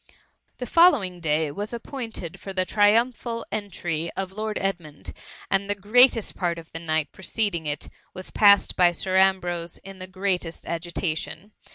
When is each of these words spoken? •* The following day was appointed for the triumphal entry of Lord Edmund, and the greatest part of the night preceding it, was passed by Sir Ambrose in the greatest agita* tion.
•* 0.09 0.13
The 0.57 0.65
following 0.65 1.19
day 1.19 1.51
was 1.51 1.75
appointed 1.75 2.39
for 2.39 2.53
the 2.53 2.65
triumphal 2.65 3.45
entry 3.51 4.09
of 4.17 4.31
Lord 4.31 4.57
Edmund, 4.59 5.13
and 5.51 5.69
the 5.69 5.75
greatest 5.75 6.35
part 6.35 6.57
of 6.57 6.71
the 6.71 6.79
night 6.79 7.11
preceding 7.11 7.67
it, 7.67 7.87
was 8.11 8.31
passed 8.31 8.75
by 8.75 8.93
Sir 8.93 9.17
Ambrose 9.19 9.77
in 9.83 9.99
the 9.99 10.07
greatest 10.07 10.63
agita* 10.63 11.15
tion. 11.19 11.51